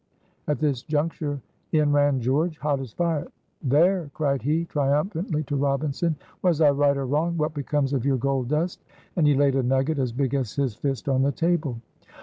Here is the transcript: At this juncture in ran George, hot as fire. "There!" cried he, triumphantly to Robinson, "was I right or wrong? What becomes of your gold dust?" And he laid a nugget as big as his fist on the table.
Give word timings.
At 0.47 0.57
this 0.57 0.81
juncture 0.81 1.39
in 1.71 1.91
ran 1.91 2.21
George, 2.21 2.57
hot 2.57 2.79
as 2.79 2.91
fire. 2.91 3.27
"There!" 3.61 4.09
cried 4.15 4.41
he, 4.41 4.65
triumphantly 4.65 5.43
to 5.43 5.55
Robinson, 5.55 6.15
"was 6.41 6.59
I 6.59 6.71
right 6.71 6.97
or 6.97 7.05
wrong? 7.05 7.37
What 7.37 7.53
becomes 7.53 7.93
of 7.93 8.03
your 8.03 8.17
gold 8.17 8.47
dust?" 8.47 8.83
And 9.15 9.27
he 9.27 9.35
laid 9.35 9.53
a 9.53 9.61
nugget 9.61 9.99
as 9.99 10.11
big 10.11 10.33
as 10.33 10.55
his 10.55 10.73
fist 10.73 11.07
on 11.07 11.21
the 11.21 11.31
table. 11.31 11.81